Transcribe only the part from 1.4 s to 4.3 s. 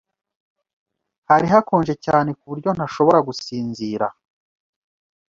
hakonje cyane kuburyo ntashobora gusinzira.